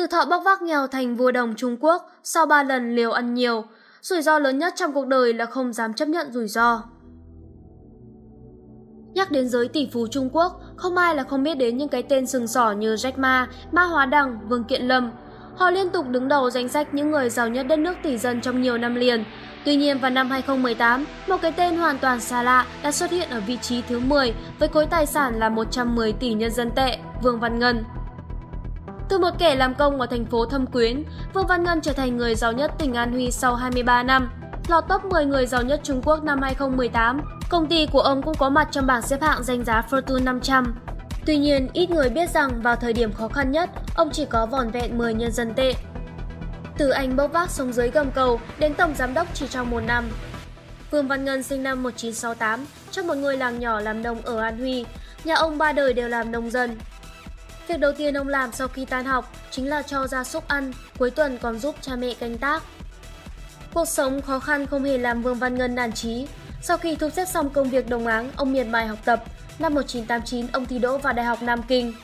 Từ 0.00 0.06
thọ 0.06 0.24
bóc 0.24 0.42
vác 0.44 0.62
nghèo 0.62 0.86
thành 0.86 1.16
vua 1.16 1.30
đồng 1.30 1.54
Trung 1.56 1.76
Quốc 1.80 2.10
sau 2.22 2.46
ba 2.46 2.62
lần 2.62 2.94
liều 2.94 3.10
ăn 3.10 3.34
nhiều, 3.34 3.64
rủi 4.00 4.22
ro 4.22 4.38
lớn 4.38 4.58
nhất 4.58 4.74
trong 4.76 4.92
cuộc 4.92 5.06
đời 5.06 5.32
là 5.32 5.46
không 5.46 5.72
dám 5.72 5.94
chấp 5.94 6.08
nhận 6.08 6.32
rủi 6.32 6.48
ro. 6.48 6.82
Nhắc 9.14 9.30
đến 9.30 9.48
giới 9.48 9.68
tỷ 9.68 9.88
phú 9.92 10.06
Trung 10.06 10.30
Quốc, 10.32 10.60
không 10.76 10.96
ai 10.96 11.14
là 11.14 11.22
không 11.22 11.42
biết 11.42 11.54
đến 11.54 11.76
những 11.76 11.88
cái 11.88 12.02
tên 12.02 12.26
sừng 12.26 12.46
sỏ 12.46 12.72
như 12.72 12.94
Jack 12.94 13.12
Ma, 13.16 13.48
Ma 13.72 13.82
Hóa 13.82 14.06
Đằng, 14.06 14.48
Vương 14.48 14.64
Kiện 14.64 14.82
Lâm. 14.82 15.10
Họ 15.56 15.70
liên 15.70 15.90
tục 15.90 16.08
đứng 16.08 16.28
đầu 16.28 16.50
danh 16.50 16.68
sách 16.68 16.94
những 16.94 17.10
người 17.10 17.30
giàu 17.30 17.48
nhất 17.48 17.66
đất 17.68 17.78
nước 17.78 17.94
tỷ 18.02 18.18
dân 18.18 18.40
trong 18.40 18.62
nhiều 18.62 18.78
năm 18.78 18.94
liền. 18.94 19.24
Tuy 19.64 19.76
nhiên 19.76 19.98
vào 19.98 20.10
năm 20.10 20.30
2018, 20.30 21.04
một 21.28 21.36
cái 21.42 21.52
tên 21.52 21.76
hoàn 21.76 21.98
toàn 21.98 22.20
xa 22.20 22.42
lạ 22.42 22.66
đã 22.82 22.92
xuất 22.92 23.10
hiện 23.10 23.30
ở 23.30 23.40
vị 23.46 23.58
trí 23.62 23.82
thứ 23.82 24.00
10 24.00 24.34
với 24.58 24.68
khối 24.68 24.86
tài 24.86 25.06
sản 25.06 25.38
là 25.38 25.48
110 25.48 26.12
tỷ 26.12 26.32
nhân 26.32 26.50
dân 26.50 26.70
tệ, 26.76 26.98
Vương 27.22 27.40
Văn 27.40 27.58
Ngân. 27.58 27.84
Từ 29.10 29.18
một 29.18 29.30
kẻ 29.38 29.54
làm 29.54 29.74
công 29.74 30.00
ở 30.00 30.06
thành 30.06 30.24
phố 30.24 30.46
Thâm 30.46 30.66
Quyến, 30.66 31.04
Vương 31.34 31.46
Văn 31.46 31.64
Ngân 31.64 31.80
trở 31.80 31.92
thành 31.92 32.16
người 32.16 32.34
giàu 32.34 32.52
nhất 32.52 32.70
tỉnh 32.78 32.94
An 32.94 33.12
Huy 33.12 33.30
sau 33.30 33.54
23 33.54 34.02
năm. 34.02 34.30
Lọt 34.68 34.84
top 34.88 35.04
10 35.04 35.24
người 35.24 35.46
giàu 35.46 35.62
nhất 35.62 35.80
Trung 35.82 36.02
Quốc 36.04 36.24
năm 36.24 36.42
2018, 36.42 37.20
công 37.48 37.66
ty 37.66 37.86
của 37.86 38.00
ông 38.00 38.22
cũng 38.22 38.34
có 38.38 38.48
mặt 38.48 38.68
trong 38.70 38.86
bảng 38.86 39.02
xếp 39.02 39.22
hạng 39.22 39.44
danh 39.44 39.64
giá 39.64 39.82
Fortune 39.90 40.24
500. 40.24 40.74
Tuy 41.26 41.38
nhiên, 41.38 41.68
ít 41.72 41.90
người 41.90 42.10
biết 42.10 42.30
rằng 42.30 42.62
vào 42.62 42.76
thời 42.76 42.92
điểm 42.92 43.12
khó 43.12 43.28
khăn 43.28 43.52
nhất, 43.52 43.70
ông 43.96 44.10
chỉ 44.12 44.24
có 44.24 44.46
vỏn 44.46 44.70
vẹn 44.70 44.98
10 44.98 45.14
nhân 45.14 45.32
dân 45.32 45.54
tệ. 45.54 45.74
Từ 46.78 46.90
anh 46.90 47.16
bốc 47.16 47.32
vác 47.32 47.50
sống 47.50 47.72
dưới 47.72 47.90
gầm 47.90 48.10
cầu 48.10 48.40
đến 48.58 48.74
tổng 48.74 48.94
giám 48.94 49.14
đốc 49.14 49.26
chỉ 49.34 49.46
trong 49.48 49.70
một 49.70 49.80
năm. 49.80 50.04
Vương 50.90 51.08
Văn 51.08 51.24
Ngân 51.24 51.42
sinh 51.42 51.62
năm 51.62 51.82
1968 51.82 52.66
trong 52.90 53.06
một 53.06 53.16
ngôi 53.16 53.36
làng 53.36 53.60
nhỏ 53.60 53.80
làm 53.80 54.02
nông 54.02 54.22
ở 54.22 54.40
An 54.40 54.58
Huy. 54.58 54.84
Nhà 55.24 55.34
ông 55.34 55.58
ba 55.58 55.72
đời 55.72 55.92
đều 55.92 56.08
làm 56.08 56.32
nông 56.32 56.50
dân, 56.50 56.78
Việc 57.70 57.80
đầu 57.80 57.92
tiên 57.92 58.14
ông 58.14 58.28
làm 58.28 58.52
sau 58.52 58.68
khi 58.68 58.84
tan 58.84 59.04
học 59.04 59.32
chính 59.50 59.68
là 59.68 59.82
cho 59.82 60.06
gia 60.06 60.24
súc 60.24 60.48
ăn, 60.48 60.72
cuối 60.98 61.10
tuần 61.10 61.38
còn 61.38 61.58
giúp 61.58 61.74
cha 61.80 61.96
mẹ 61.96 62.14
canh 62.14 62.38
tác. 62.38 62.62
Cuộc 63.74 63.88
sống 63.88 64.22
khó 64.22 64.38
khăn 64.38 64.66
không 64.66 64.84
hề 64.84 64.98
làm 64.98 65.22
Vương 65.22 65.38
Văn 65.38 65.54
Ngân 65.54 65.74
nản 65.74 65.92
chí. 65.92 66.26
Sau 66.62 66.76
khi 66.76 66.96
thu 66.96 67.10
xếp 67.10 67.24
xong 67.24 67.50
công 67.50 67.70
việc 67.70 67.88
đồng 67.88 68.06
áng, 68.06 68.30
ông 68.36 68.52
miệt 68.52 68.66
mài 68.66 68.86
học 68.86 68.98
tập. 69.04 69.24
Năm 69.58 69.74
1989, 69.74 70.46
ông 70.52 70.66
thi 70.66 70.78
đỗ 70.78 70.98
vào 70.98 71.12
Đại 71.12 71.26
học 71.26 71.42
Nam 71.42 71.62
Kinh. 71.68 71.94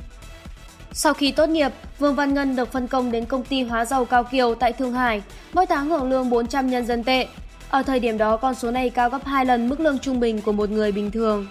Sau 0.92 1.14
khi 1.14 1.32
tốt 1.32 1.48
nghiệp, 1.48 1.72
Vương 1.98 2.14
Văn 2.14 2.34
Ngân 2.34 2.56
được 2.56 2.72
phân 2.72 2.86
công 2.86 3.12
đến 3.12 3.24
công 3.24 3.44
ty 3.44 3.62
hóa 3.62 3.84
dầu 3.84 4.04
Cao 4.04 4.24
Kiều 4.24 4.54
tại 4.54 4.72
Thượng 4.72 4.92
Hải, 4.92 5.22
mỗi 5.52 5.66
tháng 5.66 5.88
hưởng 5.88 6.10
lương 6.10 6.30
400 6.30 6.70
nhân 6.70 6.86
dân 6.86 7.04
tệ. 7.04 7.26
Ở 7.70 7.82
thời 7.82 8.00
điểm 8.00 8.18
đó, 8.18 8.36
con 8.36 8.54
số 8.54 8.70
này 8.70 8.90
cao 8.90 9.10
gấp 9.10 9.24
2 9.24 9.46
lần 9.46 9.68
mức 9.68 9.80
lương 9.80 9.98
trung 9.98 10.20
bình 10.20 10.40
của 10.42 10.52
một 10.52 10.70
người 10.70 10.92
bình 10.92 11.10
thường. 11.10 11.46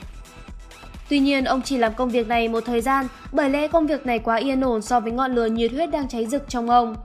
Tuy 1.09 1.19
nhiên, 1.19 1.43
ông 1.43 1.61
chỉ 1.61 1.77
làm 1.77 1.93
công 1.93 2.09
việc 2.09 2.27
này 2.27 2.47
một 2.47 2.63
thời 2.65 2.81
gian 2.81 3.07
bởi 3.31 3.49
lẽ 3.49 3.67
công 3.67 3.87
việc 3.87 4.05
này 4.05 4.19
quá 4.19 4.35
yên 4.35 4.61
ổn 4.61 4.81
so 4.81 4.99
với 4.99 5.11
ngọn 5.11 5.35
lửa 5.35 5.45
nhiệt 5.45 5.71
huyết 5.71 5.91
đang 5.91 6.07
cháy 6.07 6.25
rực 6.25 6.49
trong 6.49 6.69
ông. 6.69 6.95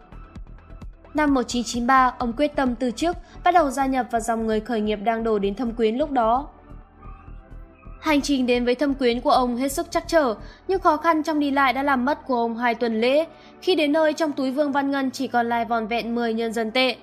Năm 1.15 1.35
1993, 1.35 2.13
ông 2.19 2.33
quyết 2.33 2.57
tâm 2.57 2.75
từ 2.75 2.91
chức, 2.91 3.17
bắt 3.45 3.55
đầu 3.55 3.71
gia 3.71 3.87
nhập 3.87 4.07
vào 4.11 4.21
dòng 4.21 4.47
người 4.47 4.61
khởi 4.61 4.81
nghiệp 4.81 4.99
đang 5.03 5.25
đổ 5.25 5.39
đến 5.39 5.55
thâm 5.55 5.73
quyến 5.73 5.97
lúc 5.97 6.11
đó. 6.11 6.49
Hành 8.01 8.21
trình 8.21 8.47
đến 8.47 8.65
với 8.65 8.75
thâm 8.75 8.95
quyến 8.95 9.21
của 9.21 9.31
ông 9.31 9.57
hết 9.57 9.69
sức 9.69 9.87
chắc 9.91 10.05
trở, 10.09 10.35
nhưng 10.69 10.81
khó 10.81 10.97
khăn 10.97 11.23
trong 11.23 11.41
đi 11.41 11.51
lại 11.51 11.73
đã 11.73 11.83
làm 11.83 12.05
mất 12.05 12.27
của 12.27 12.37
ông 12.37 12.57
hai 12.57 12.75
tuần 12.75 13.01
lễ. 13.01 13.25
Khi 13.63 13.75
đến 13.75 13.93
nơi, 13.93 14.13
trong 14.13 14.33
túi 14.33 14.51
Vương 14.51 14.73
Văn 14.73 14.91
Ngân 14.91 15.11
chỉ 15.11 15.29
còn 15.29 15.49
lại 15.49 15.65
vòn 15.65 15.87
vẹn 15.87 16.15
10 16.15 16.35
nhân 16.35 16.53
dân 16.53 16.71
tệ. 16.71 16.97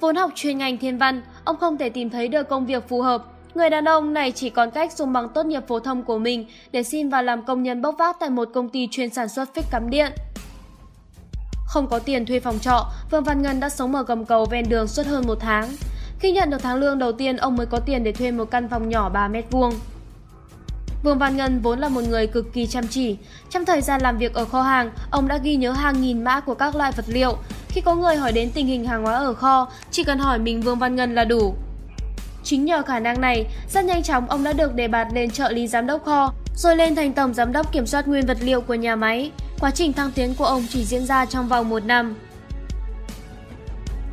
Vốn 0.00 0.16
học 0.16 0.30
chuyên 0.34 0.58
ngành 0.58 0.78
thiên 0.78 0.98
văn, 0.98 1.22
ông 1.44 1.56
không 1.56 1.78
thể 1.78 1.88
tìm 1.88 2.10
thấy 2.10 2.28
được 2.28 2.48
công 2.48 2.66
việc 2.66 2.88
phù 2.88 3.02
hợp, 3.02 3.24
Người 3.56 3.70
đàn 3.70 3.84
ông 3.84 4.14
này 4.14 4.32
chỉ 4.32 4.50
còn 4.50 4.70
cách 4.70 4.92
dùng 4.92 5.12
bằng 5.12 5.28
tốt 5.28 5.46
nghiệp 5.46 5.62
phổ 5.68 5.80
thông 5.80 6.02
của 6.02 6.18
mình 6.18 6.46
để 6.72 6.82
xin 6.82 7.08
vào 7.08 7.22
làm 7.22 7.44
công 7.44 7.62
nhân 7.62 7.82
bốc 7.82 7.94
vác 7.98 8.16
tại 8.20 8.30
một 8.30 8.48
công 8.54 8.68
ty 8.68 8.88
chuyên 8.90 9.10
sản 9.10 9.28
xuất 9.28 9.54
phích 9.54 9.64
cắm 9.70 9.90
điện. 9.90 10.12
Không 11.66 11.86
có 11.86 11.98
tiền 11.98 12.26
thuê 12.26 12.40
phòng 12.40 12.58
trọ, 12.58 12.86
Vương 13.10 13.24
Văn 13.24 13.42
Ngân 13.42 13.60
đã 13.60 13.68
sống 13.68 13.94
ở 13.94 14.02
gầm 14.02 14.24
cầu 14.24 14.44
ven 14.44 14.68
đường 14.68 14.88
suốt 14.88 15.06
hơn 15.06 15.26
một 15.26 15.38
tháng. 15.40 15.68
Khi 16.18 16.32
nhận 16.32 16.50
được 16.50 16.62
tháng 16.62 16.76
lương 16.76 16.98
đầu 16.98 17.12
tiên, 17.12 17.36
ông 17.36 17.56
mới 17.56 17.66
có 17.66 17.80
tiền 17.80 18.04
để 18.04 18.12
thuê 18.12 18.30
một 18.30 18.50
căn 18.50 18.68
phòng 18.68 18.88
nhỏ 18.88 19.08
3 19.08 19.28
mét 19.28 19.44
vuông. 19.50 19.72
Vương 21.02 21.18
Văn 21.18 21.36
Ngân 21.36 21.60
vốn 21.60 21.78
là 21.78 21.88
một 21.88 22.04
người 22.08 22.26
cực 22.26 22.52
kỳ 22.52 22.66
chăm 22.66 22.88
chỉ. 22.88 23.16
Trong 23.50 23.64
thời 23.64 23.82
gian 23.82 24.00
làm 24.00 24.18
việc 24.18 24.34
ở 24.34 24.44
kho 24.44 24.62
hàng, 24.62 24.90
ông 25.10 25.28
đã 25.28 25.38
ghi 25.38 25.56
nhớ 25.56 25.72
hàng 25.72 26.02
nghìn 26.02 26.24
mã 26.24 26.40
của 26.40 26.54
các 26.54 26.76
loại 26.76 26.92
vật 26.92 27.04
liệu. 27.08 27.36
Khi 27.68 27.80
có 27.80 27.94
người 27.94 28.16
hỏi 28.16 28.32
đến 28.32 28.50
tình 28.54 28.66
hình 28.66 28.84
hàng 28.84 29.02
hóa 29.02 29.14
ở 29.14 29.34
kho, 29.34 29.68
chỉ 29.90 30.04
cần 30.04 30.18
hỏi 30.18 30.38
mình 30.38 30.60
Vương 30.60 30.78
Văn 30.78 30.96
Ngân 30.96 31.14
là 31.14 31.24
đủ. 31.24 31.54
Chính 32.46 32.64
nhờ 32.64 32.82
khả 32.82 32.98
năng 32.98 33.20
này, 33.20 33.46
rất 33.68 33.84
nhanh 33.84 34.02
chóng 34.02 34.28
ông 34.28 34.44
đã 34.44 34.52
được 34.52 34.74
đề 34.74 34.88
bạt 34.88 35.08
lên 35.12 35.30
trợ 35.30 35.50
lý 35.50 35.68
giám 35.68 35.86
đốc 35.86 36.04
kho, 36.04 36.32
rồi 36.56 36.76
lên 36.76 36.94
thành 36.94 37.12
tổng 37.12 37.34
giám 37.34 37.52
đốc 37.52 37.72
kiểm 37.72 37.86
soát 37.86 38.08
nguyên 38.08 38.26
vật 38.26 38.38
liệu 38.40 38.60
của 38.60 38.74
nhà 38.74 38.96
máy. 38.96 39.30
Quá 39.60 39.70
trình 39.70 39.92
thăng 39.92 40.10
tiến 40.10 40.34
của 40.34 40.44
ông 40.44 40.66
chỉ 40.68 40.84
diễn 40.84 41.06
ra 41.06 41.26
trong 41.26 41.48
vòng 41.48 41.68
một 41.68 41.84
năm. 41.84 42.14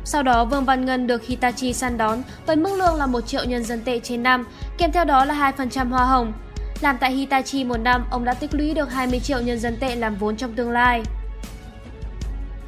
Sau 0.04 0.22
đó, 0.22 0.44
Vương 0.44 0.64
Văn 0.64 0.84
Ngân 0.84 1.06
được 1.06 1.26
Hitachi 1.26 1.72
săn 1.72 1.98
đón 1.98 2.22
với 2.46 2.56
mức 2.56 2.70
lương 2.78 2.94
là 2.94 3.06
1 3.06 3.20
triệu 3.26 3.44
nhân 3.44 3.64
dân 3.64 3.80
tệ 3.84 4.00
trên 4.02 4.22
năm, 4.22 4.46
kèm 4.78 4.92
theo 4.92 5.04
đó 5.04 5.24
là 5.24 5.52
2% 5.56 5.88
hoa 5.88 6.04
hồng. 6.04 6.32
Làm 6.80 6.98
tại 7.00 7.12
Hitachi 7.12 7.64
một 7.64 7.76
năm, 7.76 8.04
ông 8.10 8.24
đã 8.24 8.34
tích 8.34 8.54
lũy 8.54 8.74
được 8.74 8.92
20 8.92 9.20
triệu 9.20 9.40
nhân 9.40 9.58
dân 9.58 9.76
tệ 9.80 9.96
làm 9.96 10.16
vốn 10.16 10.36
trong 10.36 10.54
tương 10.54 10.70
lai. 10.70 11.02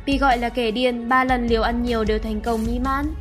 Bị 0.07 0.19
gọi 0.19 0.39
là 0.39 0.49
kẻ 0.49 0.71
điên, 0.71 1.09
ba 1.09 1.25
lần 1.25 1.47
liều 1.47 1.63
ăn 1.63 1.83
nhiều 1.83 2.05
đều 2.05 2.19
thành 2.19 2.41
công 2.41 2.65
mỹ 2.65 2.79
mãn. 2.79 3.15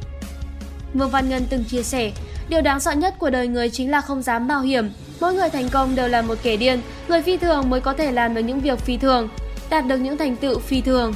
Vương 0.93 1.09
Văn 1.09 1.29
Ngân 1.29 1.43
từng 1.49 1.63
chia 1.63 1.83
sẻ, 1.83 2.11
Điều 2.49 2.61
đáng 2.61 2.79
sợ 2.79 2.91
nhất 2.91 3.15
của 3.19 3.29
đời 3.29 3.47
người 3.47 3.69
chính 3.69 3.91
là 3.91 4.01
không 4.01 4.21
dám 4.21 4.47
mạo 4.47 4.61
hiểm. 4.61 4.89
Mỗi 5.19 5.33
người 5.33 5.49
thành 5.49 5.69
công 5.69 5.95
đều 5.95 6.07
là 6.07 6.21
một 6.21 6.37
kẻ 6.43 6.57
điên, 6.57 6.81
người 7.07 7.21
phi 7.21 7.37
thường 7.37 7.69
mới 7.69 7.81
có 7.81 7.93
thể 7.93 8.11
làm 8.11 8.33
được 8.33 8.41
những 8.41 8.59
việc 8.59 8.79
phi 8.79 8.97
thường, 8.97 9.29
đạt 9.69 9.87
được 9.87 9.97
những 9.97 10.17
thành 10.17 10.35
tựu 10.35 10.59
phi 10.59 10.81
thường. 10.81 11.13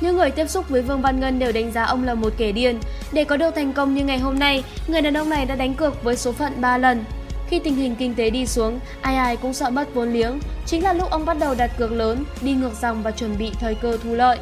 Những 0.00 0.16
người 0.16 0.30
tiếp 0.30 0.50
xúc 0.50 0.68
với 0.68 0.82
Vương 0.82 1.02
Văn 1.02 1.20
Ngân 1.20 1.38
đều 1.38 1.52
đánh 1.52 1.72
giá 1.72 1.84
ông 1.84 2.04
là 2.04 2.14
một 2.14 2.32
kẻ 2.36 2.52
điên. 2.52 2.78
Để 3.12 3.24
có 3.24 3.36
được 3.36 3.54
thành 3.54 3.72
công 3.72 3.94
như 3.94 4.04
ngày 4.04 4.18
hôm 4.18 4.38
nay, 4.38 4.64
người 4.86 5.02
đàn 5.02 5.16
ông 5.16 5.30
này 5.30 5.46
đã 5.46 5.54
đánh 5.54 5.74
cược 5.74 6.04
với 6.04 6.16
số 6.16 6.32
phận 6.32 6.52
3 6.60 6.78
lần. 6.78 7.04
Khi 7.48 7.58
tình 7.58 7.76
hình 7.76 7.94
kinh 7.98 8.14
tế 8.14 8.30
đi 8.30 8.46
xuống, 8.46 8.80
ai 9.00 9.16
ai 9.16 9.36
cũng 9.36 9.54
sợ 9.54 9.70
mất 9.70 9.94
vốn 9.94 10.12
liếng. 10.12 10.40
Chính 10.66 10.84
là 10.84 10.92
lúc 10.92 11.10
ông 11.10 11.24
bắt 11.24 11.38
đầu 11.40 11.54
đặt 11.54 11.70
cược 11.78 11.92
lớn, 11.92 12.24
đi 12.40 12.52
ngược 12.52 12.72
dòng 12.80 13.02
và 13.02 13.10
chuẩn 13.10 13.38
bị 13.38 13.50
thời 13.60 13.74
cơ 13.74 13.98
thu 14.02 14.14
lợi. 14.14 14.38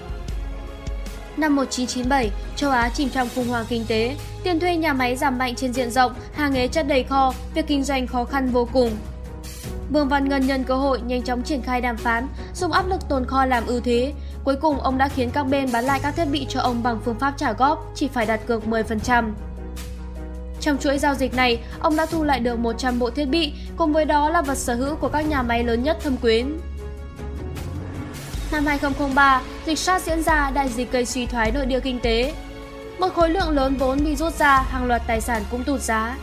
Năm 1.36 1.56
1997, 1.56 2.30
châu 2.56 2.70
Á 2.70 2.90
chìm 2.94 3.08
trong 3.08 3.28
khủng 3.34 3.48
hoảng 3.48 3.64
kinh 3.68 3.84
tế, 3.88 4.16
tiền 4.42 4.60
thuê 4.60 4.76
nhà 4.76 4.92
máy 4.92 5.16
giảm 5.16 5.38
mạnh 5.38 5.54
trên 5.54 5.72
diện 5.72 5.90
rộng, 5.90 6.14
hàng 6.32 6.54
ế 6.54 6.68
chất 6.68 6.88
đầy 6.88 7.04
kho, 7.04 7.34
việc 7.54 7.66
kinh 7.66 7.82
doanh 7.82 8.06
khó 8.06 8.24
khăn 8.24 8.50
vô 8.50 8.68
cùng. 8.72 8.90
Vương 9.90 10.08
Văn 10.08 10.28
Ngân 10.28 10.46
nhân 10.46 10.64
cơ 10.64 10.74
hội 10.74 11.00
nhanh 11.00 11.22
chóng 11.22 11.42
triển 11.42 11.62
khai 11.62 11.80
đàm 11.80 11.96
phán, 11.96 12.26
dùng 12.54 12.72
áp 12.72 12.88
lực 12.88 13.08
tồn 13.08 13.26
kho 13.26 13.44
làm 13.44 13.66
ưu 13.66 13.80
thế. 13.80 14.12
Cuối 14.44 14.56
cùng 14.56 14.80
ông 14.80 14.98
đã 14.98 15.08
khiến 15.08 15.30
các 15.30 15.42
bên 15.42 15.72
bán 15.72 15.84
lại 15.84 16.00
các 16.02 16.16
thiết 16.16 16.24
bị 16.24 16.46
cho 16.48 16.60
ông 16.60 16.82
bằng 16.82 17.00
phương 17.04 17.18
pháp 17.18 17.34
trả 17.36 17.52
góp, 17.52 17.92
chỉ 17.94 18.08
phải 18.08 18.26
đặt 18.26 18.40
cược 18.46 18.64
10%. 18.64 19.32
Trong 20.60 20.78
chuỗi 20.78 20.98
giao 20.98 21.14
dịch 21.14 21.34
này, 21.34 21.58
ông 21.80 21.96
đã 21.96 22.06
thu 22.06 22.24
lại 22.24 22.40
được 22.40 22.58
100 22.58 22.98
bộ 22.98 23.10
thiết 23.10 23.24
bị, 23.24 23.52
cùng 23.76 23.92
với 23.92 24.04
đó 24.04 24.30
là 24.30 24.42
vật 24.42 24.58
sở 24.58 24.74
hữu 24.74 24.96
của 24.96 25.08
các 25.08 25.20
nhà 25.20 25.42
máy 25.42 25.64
lớn 25.64 25.82
nhất 25.82 25.98
thâm 26.04 26.16
quyến. 26.16 26.58
Năm 28.54 28.66
2003, 28.66 29.42
dịch 29.66 29.78
SARS 29.78 30.06
diễn 30.06 30.22
ra, 30.22 30.50
đại 30.50 30.68
dịch 30.68 30.92
gây 30.92 31.06
suy 31.06 31.26
thoái 31.26 31.52
nội 31.52 31.66
địa 31.66 31.80
kinh 31.80 32.00
tế. 32.00 32.34
Một 32.98 33.14
khối 33.14 33.30
lượng 33.30 33.50
lớn 33.50 33.76
vốn 33.76 34.04
bị 34.04 34.16
rút 34.16 34.34
ra, 34.34 34.58
hàng 34.58 34.86
loạt 34.86 35.02
tài 35.06 35.20
sản 35.20 35.42
cũng 35.50 35.64
tụt 35.64 35.80
giá. 35.80 36.16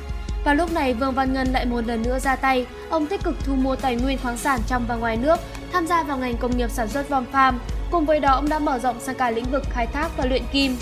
Và 0.46 0.54
lúc 0.54 0.74
này, 0.74 0.94
Vương 0.94 1.14
Văn 1.14 1.34
Ngân 1.34 1.48
lại 1.48 1.66
một 1.66 1.88
lần 1.88 2.02
nữa 2.02 2.20
ra 2.20 2.36
tay, 2.36 2.66
ông 2.90 3.08
tích 3.08 3.24
cực 3.24 3.36
thu 3.46 3.56
mua 3.56 3.76
tài 3.76 3.96
nguyên 3.96 4.18
khoáng 4.18 4.38
sản 4.38 4.60
trong 4.68 4.86
và 4.88 4.96
ngoài 4.96 5.18
nước, 5.18 5.40
tham 5.72 5.88
gia 5.88 6.04
vào 6.04 6.18
ngành 6.18 6.38
công 6.38 6.58
nghiệp 6.58 6.72
sản 6.72 6.88
xuất 6.88 7.10
vom 7.10 7.26
farm. 7.32 7.54
Cùng 7.92 8.06
với 8.06 8.20
đó, 8.20 8.34
ông 8.34 8.50
đã 8.50 8.60
mở 8.60 8.80
rộng 8.80 9.00
sang 9.00 9.16
cả 9.16 9.32
lĩnh 9.32 9.52
vực 9.52 9.64
khai 9.70 9.88
thác 9.88 10.10
và 10.18 10.26
luyện 10.26 10.44
kim. 10.52 10.78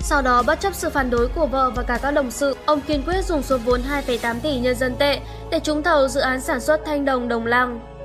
Sau 0.00 0.22
đó, 0.22 0.42
bất 0.42 0.60
chấp 0.60 0.74
sự 0.74 0.90
phản 0.90 1.10
đối 1.10 1.28
của 1.28 1.46
vợ 1.46 1.70
và 1.70 1.82
cả 1.82 1.98
các 2.02 2.10
đồng 2.10 2.30
sự, 2.30 2.56
ông 2.66 2.80
kiên 2.80 3.02
quyết 3.02 3.24
dùng 3.24 3.42
số 3.42 3.58
vốn 3.58 3.82
2,8 4.06 4.40
tỷ 4.40 4.58
nhân 4.58 4.76
dân 4.76 4.96
tệ 4.98 5.20
để 5.50 5.60
trúng 5.60 5.82
thầu 5.82 6.08
dự 6.08 6.20
án 6.20 6.40
sản 6.40 6.60
xuất 6.60 6.80
thanh 6.86 7.04
đồng 7.04 7.28
đồng 7.28 7.46
lăng. 7.46 7.95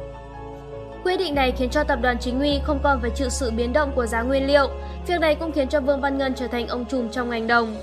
Quyết 1.04 1.18
định 1.18 1.36
này 1.36 1.52
khiến 1.52 1.70
cho 1.70 1.84
tập 1.84 2.00
đoàn 2.02 2.18
Chính 2.20 2.40
Uy 2.40 2.60
không 2.64 2.80
còn 2.84 3.02
phải 3.02 3.10
chịu 3.16 3.30
sự 3.30 3.52
biến 3.52 3.74
động 3.74 3.92
của 3.96 4.06
giá 4.06 4.22
nguyên 4.22 4.48
liệu. 4.48 4.70
Việc 5.08 5.22
này 5.22 5.36
cũng 5.36 5.52
khiến 5.52 5.68
cho 5.68 5.82
Vương 5.82 6.02
Văn 6.02 6.18
Ngân 6.18 6.34
trở 6.36 6.48
thành 6.48 6.68
ông 6.68 6.86
trùm 6.86 7.10
trong 7.10 7.30
ngành 7.30 7.48
đồng. 7.48 7.76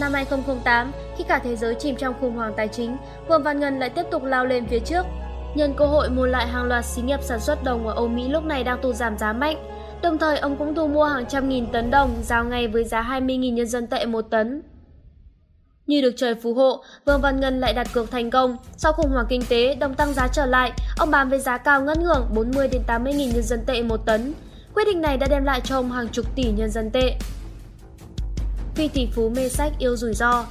Năm 0.00 0.12
2008, 0.12 0.92
khi 1.16 1.24
cả 1.28 1.40
thế 1.44 1.56
giới 1.56 1.74
chìm 1.74 1.96
trong 1.96 2.14
khủng 2.20 2.36
hoảng 2.36 2.52
tài 2.56 2.68
chính, 2.68 2.96
Vương 3.28 3.42
Văn 3.42 3.60
Ngân 3.60 3.78
lại 3.78 3.90
tiếp 3.90 4.02
tục 4.10 4.24
lao 4.24 4.46
lên 4.46 4.66
phía 4.66 4.78
trước. 4.78 5.06
Nhân 5.54 5.74
cơ 5.76 5.86
hội 5.86 6.10
mua 6.10 6.26
lại 6.26 6.46
hàng 6.46 6.64
loạt 6.64 6.84
xí 6.84 7.02
nghiệp 7.02 7.22
sản 7.22 7.40
xuất 7.40 7.64
đồng 7.64 7.86
ở 7.86 7.94
Âu 7.94 8.08
Mỹ 8.08 8.28
lúc 8.28 8.44
này 8.44 8.64
đang 8.64 8.80
tụt 8.82 8.94
giảm 8.94 9.18
giá 9.18 9.32
mạnh. 9.32 9.56
Đồng 10.02 10.18
thời, 10.18 10.38
ông 10.38 10.56
cũng 10.56 10.74
thu 10.74 10.86
mua 10.86 11.04
hàng 11.04 11.26
trăm 11.26 11.48
nghìn 11.48 11.66
tấn 11.66 11.90
đồng 11.90 12.10
giao 12.22 12.44
ngay 12.44 12.68
với 12.68 12.84
giá 12.84 13.02
20.000 13.02 13.52
nhân 13.52 13.66
dân 13.66 13.86
tệ 13.86 14.06
một 14.06 14.22
tấn. 14.30 14.62
Như 15.86 16.00
được 16.00 16.12
trời 16.16 16.34
phù 16.34 16.54
hộ, 16.54 16.82
Vương 17.04 17.20
Văn 17.20 17.40
Ngân 17.40 17.60
lại 17.60 17.72
đặt 17.72 17.88
cược 17.92 18.10
thành 18.10 18.30
công. 18.30 18.56
Sau 18.76 18.92
khủng 18.92 19.10
hoảng 19.10 19.26
kinh 19.28 19.42
tế, 19.48 19.74
đồng 19.74 19.94
tăng 19.94 20.14
giá 20.14 20.28
trở 20.28 20.46
lại, 20.46 20.72
ông 20.98 21.10
bán 21.10 21.28
với 21.28 21.38
giá 21.38 21.58
cao 21.58 21.82
ngất 21.82 21.98
ngưỡng 21.98 22.26
40 22.34 22.68
đến 22.68 22.82
80 22.86 23.12
nghìn 23.12 23.30
nhân 23.30 23.42
dân 23.42 23.60
tệ 23.66 23.82
một 23.82 24.00
tấn. 24.06 24.34
Quyết 24.74 24.84
định 24.84 25.00
này 25.00 25.16
đã 25.16 25.26
đem 25.30 25.44
lại 25.44 25.60
cho 25.64 25.76
ông 25.76 25.90
hàng 25.90 26.08
chục 26.08 26.34
tỷ 26.34 26.42
nhân 26.42 26.70
dân 26.70 26.90
tệ. 26.90 27.16
Vì 28.76 28.88
tỷ 28.88 29.08
phú 29.14 29.28
mê 29.28 29.48
sách 29.48 29.72
yêu 29.78 29.96
rủi 29.96 30.14
ro. 30.14 30.44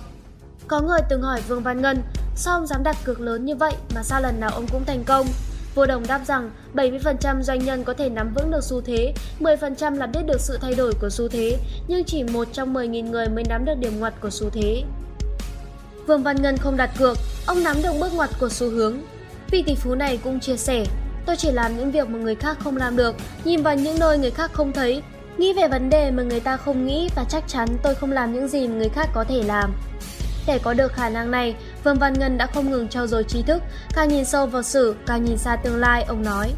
Có 0.67 0.81
người 0.81 0.99
từng 1.09 1.21
hỏi 1.21 1.41
Vương 1.47 1.63
Văn 1.63 1.81
Ngân, 1.81 1.97
sao 2.35 2.57
ông 2.57 2.67
dám 2.67 2.83
đặt 2.83 2.97
cược 3.03 3.19
lớn 3.19 3.45
như 3.45 3.55
vậy 3.55 3.73
mà 3.95 4.03
sao 4.03 4.21
lần 4.21 4.39
nào 4.39 4.49
ông 4.53 4.65
cũng 4.71 4.85
thành 4.85 5.03
công? 5.03 5.27
Vô 5.75 5.85
Đồng 5.85 6.07
đáp 6.07 6.21
rằng 6.25 6.51
70% 6.73 7.41
doanh 7.41 7.65
nhân 7.65 7.83
có 7.83 7.93
thể 7.93 8.09
nắm 8.09 8.33
vững 8.35 8.51
được 8.51 8.63
xu 8.63 8.81
thế, 8.81 9.13
10% 9.39 9.97
là 9.97 10.07
biết 10.07 10.21
được 10.25 10.41
sự 10.41 10.57
thay 10.61 10.73
đổi 10.73 10.93
của 11.01 11.09
xu 11.09 11.27
thế, 11.27 11.57
nhưng 11.87 12.03
chỉ 12.03 12.23
một 12.23 12.47
trong 12.53 12.73
10.000 12.73 13.09
người 13.09 13.29
mới 13.29 13.43
nắm 13.49 13.65
được 13.65 13.75
điểm 13.79 13.99
ngoặt 13.99 14.13
của 14.21 14.29
xu 14.29 14.49
thế. 14.49 14.83
Vương 16.07 16.23
Văn 16.23 16.41
Ngân 16.41 16.57
không 16.57 16.77
đặt 16.77 16.89
cược, 16.99 17.17
ông 17.45 17.63
nắm 17.63 17.81
được 17.83 17.93
bước 17.99 18.13
ngoặt 18.13 18.29
của 18.39 18.49
xu 18.49 18.69
hướng. 18.69 18.97
Vị 19.51 19.63
tỷ 19.65 19.75
phú 19.75 19.95
này 19.95 20.19
cũng 20.23 20.39
chia 20.39 20.57
sẻ, 20.57 20.85
tôi 21.25 21.35
chỉ 21.35 21.51
làm 21.51 21.77
những 21.77 21.91
việc 21.91 22.09
mà 22.09 22.19
người 22.19 22.35
khác 22.35 22.57
không 22.59 22.77
làm 22.77 22.97
được, 22.97 23.15
nhìn 23.43 23.63
vào 23.63 23.75
những 23.75 23.99
nơi 23.99 24.17
người 24.17 24.31
khác 24.31 24.53
không 24.53 24.73
thấy, 24.73 25.01
nghĩ 25.37 25.53
về 25.53 25.67
vấn 25.67 25.89
đề 25.89 26.11
mà 26.11 26.23
người 26.23 26.39
ta 26.39 26.57
không 26.57 26.85
nghĩ 26.85 27.09
và 27.15 27.25
chắc 27.29 27.43
chắn 27.47 27.67
tôi 27.83 27.95
không 27.95 28.11
làm 28.11 28.33
những 28.33 28.47
gì 28.47 28.67
mà 28.67 28.75
người 28.75 28.89
khác 28.89 29.09
có 29.13 29.23
thể 29.23 29.43
làm. 29.43 29.73
Để 30.47 30.59
có 30.59 30.73
được 30.73 30.93
khả 30.93 31.09
năng 31.09 31.31
này, 31.31 31.55
Vương 31.83 31.99
Văn 31.99 32.13
Ngân 32.13 32.37
đã 32.37 32.47
không 32.47 32.71
ngừng 32.71 32.87
trau 32.87 33.07
dồi 33.07 33.23
trí 33.23 33.41
thức, 33.41 33.63
càng 33.95 34.09
nhìn 34.09 34.25
sâu 34.25 34.45
vào 34.45 34.63
sử, 34.63 34.95
càng 35.05 35.25
nhìn 35.25 35.37
xa 35.37 35.55
tương 35.55 35.77
lai, 35.77 36.03
ông 36.03 36.23
nói. 36.23 36.51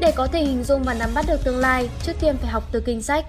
Để 0.00 0.12
có 0.16 0.26
thể 0.26 0.40
hình 0.40 0.64
dung 0.64 0.82
và 0.82 0.94
nắm 0.94 1.10
bắt 1.14 1.24
được 1.28 1.44
tương 1.44 1.58
lai, 1.58 1.88
trước 2.02 2.12
tiên 2.20 2.36
phải 2.36 2.50
học 2.50 2.64
từ 2.72 2.80
kinh 2.80 3.02
sách. 3.02 3.24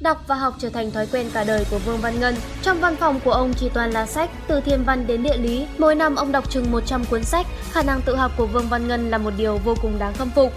Đọc 0.00 0.22
và 0.26 0.34
học 0.34 0.54
trở 0.58 0.68
thành 0.68 0.90
thói 0.90 1.06
quen 1.06 1.30
cả 1.32 1.44
đời 1.44 1.64
của 1.70 1.78
Vương 1.78 1.98
Văn 1.98 2.20
Ngân. 2.20 2.34
Trong 2.62 2.80
văn 2.80 2.96
phòng 2.96 3.20
của 3.24 3.32
ông 3.32 3.54
chỉ 3.54 3.68
toàn 3.68 3.90
là 3.90 4.06
sách, 4.06 4.30
từ 4.46 4.60
thiên 4.60 4.84
văn 4.84 5.06
đến 5.06 5.22
địa 5.22 5.36
lý. 5.36 5.66
Mỗi 5.78 5.94
năm 5.94 6.16
ông 6.16 6.32
đọc 6.32 6.50
chừng 6.50 6.70
100 6.70 7.04
cuốn 7.04 7.24
sách, 7.24 7.46
khả 7.70 7.82
năng 7.82 8.00
tự 8.00 8.16
học 8.16 8.32
của 8.36 8.46
Vương 8.46 8.68
Văn 8.68 8.88
Ngân 8.88 9.10
là 9.10 9.18
một 9.18 9.30
điều 9.36 9.58
vô 9.64 9.74
cùng 9.82 9.98
đáng 9.98 10.14
khâm 10.14 10.30
phục. 10.30 10.52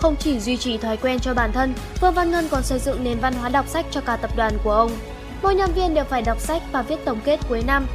Không 0.00 0.16
chỉ 0.16 0.40
duy 0.40 0.56
trì 0.56 0.78
thói 0.78 0.96
quen 0.96 1.20
cho 1.20 1.34
bản 1.34 1.52
thân, 1.52 1.74
Vương 2.00 2.14
Văn 2.14 2.30
Ngân 2.30 2.48
còn 2.48 2.62
xây 2.62 2.78
dựng 2.78 3.04
nền 3.04 3.18
văn 3.18 3.34
hóa 3.34 3.48
đọc 3.48 3.68
sách 3.68 3.86
cho 3.90 4.00
cả 4.00 4.16
tập 4.16 4.30
đoàn 4.36 4.58
của 4.64 4.72
ông. 4.72 4.90
Mỗi 5.42 5.54
nhân 5.54 5.72
viên 5.72 5.94
đều 5.94 6.04
phải 6.04 6.22
đọc 6.22 6.40
sách 6.40 6.62
và 6.72 6.82
viết 6.82 7.04
tổng 7.04 7.20
kết 7.24 7.40
cuối 7.48 7.62
năm. 7.66 7.86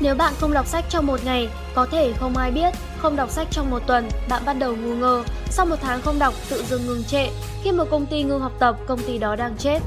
Nếu 0.00 0.14
bạn 0.14 0.34
không 0.40 0.52
đọc 0.52 0.66
sách 0.66 0.84
trong 0.88 1.06
một 1.06 1.24
ngày, 1.24 1.48
có 1.74 1.86
thể 1.90 2.12
không 2.20 2.36
ai 2.36 2.50
biết. 2.50 2.74
Không 2.98 3.16
đọc 3.16 3.30
sách 3.30 3.46
trong 3.50 3.70
một 3.70 3.82
tuần, 3.86 4.08
bạn 4.28 4.42
bắt 4.44 4.52
đầu 4.52 4.76
ngu 4.76 4.94
ngơ. 4.94 5.24
Sau 5.50 5.66
một 5.66 5.76
tháng 5.80 6.00
không 6.02 6.18
đọc, 6.18 6.34
tự 6.50 6.64
dưng 6.64 6.86
ngừng 6.86 7.04
trệ. 7.04 7.28
Khi 7.62 7.72
một 7.72 7.84
công 7.90 8.06
ty 8.06 8.22
ngừng 8.22 8.40
học 8.40 8.52
tập, 8.58 8.76
công 8.86 8.98
ty 8.98 9.18
đó 9.18 9.36
đang 9.36 9.56
chết. 9.56 9.78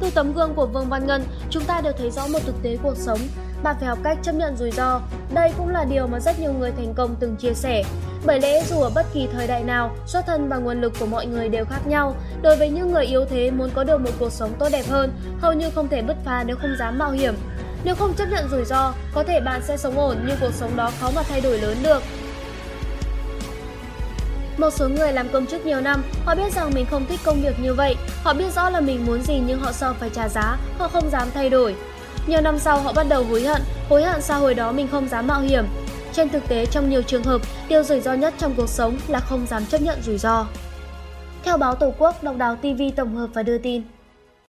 Từ 0.00 0.10
tấm 0.10 0.32
gương 0.32 0.54
của 0.54 0.66
Vương 0.66 0.88
Văn 0.88 1.06
Ngân, 1.06 1.24
chúng 1.50 1.64
ta 1.64 1.80
đều 1.80 1.92
thấy 1.98 2.10
rõ 2.10 2.26
một 2.26 2.38
thực 2.46 2.62
tế 2.62 2.76
cuộc 2.82 2.96
sống. 2.96 3.18
Bạn 3.62 3.76
phải 3.80 3.88
học 3.88 3.98
cách 4.04 4.18
chấp 4.22 4.32
nhận 4.32 4.56
rủi 4.56 4.70
ro. 4.70 5.00
Đây 5.34 5.52
cũng 5.58 5.68
là 5.68 5.84
điều 5.84 6.06
mà 6.06 6.20
rất 6.20 6.40
nhiều 6.40 6.52
người 6.52 6.72
thành 6.72 6.94
công 6.94 7.16
từng 7.20 7.36
chia 7.36 7.54
sẻ. 7.54 7.82
Bởi 8.26 8.40
lẽ 8.40 8.64
dù 8.64 8.80
ở 8.80 8.90
bất 8.94 9.06
kỳ 9.14 9.28
thời 9.32 9.46
đại 9.46 9.64
nào, 9.64 9.96
xuất 10.06 10.26
thân 10.26 10.48
và 10.48 10.56
nguồn 10.56 10.80
lực 10.80 10.92
của 11.00 11.06
mọi 11.06 11.26
người 11.26 11.48
đều 11.48 11.64
khác 11.64 11.86
nhau. 11.86 12.14
Đối 12.42 12.56
với 12.56 12.70
những 12.70 12.92
người 12.92 13.04
yếu 13.04 13.24
thế 13.24 13.50
muốn 13.50 13.70
có 13.74 13.84
được 13.84 14.00
một 14.00 14.10
cuộc 14.18 14.32
sống 14.32 14.52
tốt 14.58 14.68
đẹp 14.72 14.84
hơn, 14.88 15.12
hầu 15.40 15.52
như 15.52 15.70
không 15.70 15.88
thể 15.88 16.02
bứt 16.02 16.16
phá 16.24 16.44
nếu 16.46 16.56
không 16.56 16.76
dám 16.78 16.98
mạo 16.98 17.10
hiểm. 17.10 17.34
Nếu 17.84 17.94
không 17.94 18.14
chấp 18.14 18.26
nhận 18.30 18.48
rủi 18.50 18.64
ro, 18.64 18.92
có 19.14 19.24
thể 19.24 19.40
bạn 19.40 19.62
sẽ 19.64 19.76
sống 19.76 19.98
ổn 19.98 20.16
nhưng 20.26 20.36
cuộc 20.40 20.52
sống 20.52 20.76
đó 20.76 20.90
khó 21.00 21.10
mà 21.14 21.22
thay 21.22 21.40
đổi 21.40 21.58
lớn 21.58 21.76
được. 21.82 22.02
Một 24.58 24.70
số 24.70 24.88
người 24.88 25.12
làm 25.12 25.28
công 25.28 25.46
chức 25.46 25.66
nhiều 25.66 25.80
năm, 25.80 26.02
họ 26.24 26.34
biết 26.34 26.52
rằng 26.52 26.70
mình 26.74 26.86
không 26.90 27.06
thích 27.06 27.20
công 27.24 27.42
việc 27.42 27.60
như 27.60 27.74
vậy, 27.74 27.96
họ 28.22 28.34
biết 28.34 28.54
rõ 28.54 28.70
là 28.70 28.80
mình 28.80 29.06
muốn 29.06 29.22
gì 29.22 29.40
nhưng 29.46 29.60
họ 29.60 29.72
sợ 29.72 29.94
phải 30.00 30.10
trả 30.10 30.28
giá, 30.28 30.56
họ 30.78 30.88
không 30.88 31.10
dám 31.10 31.28
thay 31.34 31.50
đổi. 31.50 31.74
Nhiều 32.26 32.40
năm 32.40 32.58
sau 32.58 32.80
họ 32.80 32.92
bắt 32.92 33.06
đầu 33.08 33.24
hối 33.24 33.42
hận, 33.42 33.62
hối 33.88 34.02
hận 34.02 34.22
sao 34.22 34.40
hồi 34.40 34.54
đó 34.54 34.72
mình 34.72 34.88
không 34.90 35.08
dám 35.08 35.26
mạo 35.26 35.40
hiểm. 35.40 35.64
Trên 36.12 36.28
thực 36.28 36.48
tế 36.48 36.66
trong 36.66 36.90
nhiều 36.90 37.02
trường 37.02 37.24
hợp, 37.24 37.40
điều 37.68 37.82
rủi 37.82 38.00
ro 38.00 38.14
nhất 38.14 38.34
trong 38.38 38.54
cuộc 38.56 38.68
sống 38.68 38.98
là 39.08 39.20
không 39.20 39.46
dám 39.46 39.66
chấp 39.66 39.82
nhận 39.82 40.02
rủi 40.02 40.18
ro. 40.18 40.46
Theo 41.44 41.56
báo 41.56 41.74
Tổ 41.74 41.92
quốc, 41.98 42.22
Độc 42.22 42.36
đáo 42.36 42.56
TV 42.56 42.82
tổng 42.96 43.16
hợp 43.16 43.28
và 43.34 43.42
đưa 43.42 43.58
tin. 43.58 43.82